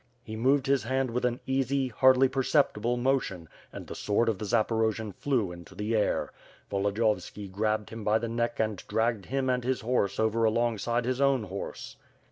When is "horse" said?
9.81-10.19, 11.49-11.97